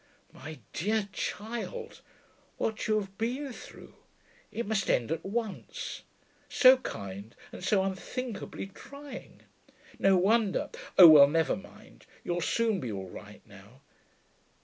'My 0.31 0.57
dear 0.73 1.07
child 1.13 2.01
what 2.57 2.87
you 2.87 2.99
have 2.99 3.19
been 3.19 3.53
through! 3.53 3.93
It 4.51 4.65
must 4.65 4.89
end 4.89 5.11
at 5.11 5.23
once. 5.23 6.01
So 6.49 6.77
kind, 6.77 7.35
and 7.51 7.63
so 7.63 7.83
unthinkably 7.83 8.65
trying! 8.65 9.43
No 9.99 10.17
wonder 10.17 10.71
oh 10.97 11.07
well, 11.07 11.27
never 11.27 11.55
mind, 11.55 12.07
you'll 12.23 12.41
soon 12.41 12.79
be 12.79 12.91
all 12.91 13.11
right 13.11 13.45
now.... 13.45 13.81